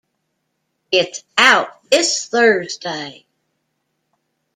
[0.91, 3.27] It's out this Thursday.